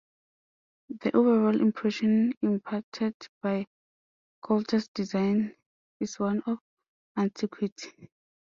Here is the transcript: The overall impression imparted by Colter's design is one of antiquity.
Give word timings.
The 1.01 1.15
overall 1.15 1.61
impression 1.61 2.33
imparted 2.41 3.13
by 3.39 3.67
Colter's 4.41 4.87
design 4.87 5.55
is 5.99 6.17
one 6.17 6.41
of 6.47 6.57
antiquity. 7.15 8.09